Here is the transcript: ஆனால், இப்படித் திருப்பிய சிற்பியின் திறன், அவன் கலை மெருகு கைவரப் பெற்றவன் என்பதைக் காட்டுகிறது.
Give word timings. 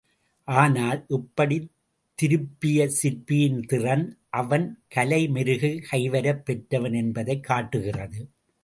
ஆனால், 0.47 1.05
இப்படித் 1.07 1.71
திருப்பிய 2.15 2.87
சிற்பியின் 2.87 3.61
திறன், 3.61 4.17
அவன் 4.29 4.83
கலை 4.87 5.27
மெருகு 5.27 5.81
கைவரப் 5.91 6.45
பெற்றவன் 6.45 6.93
என்பதைக் 6.93 7.43
காட்டுகிறது. 7.43 8.29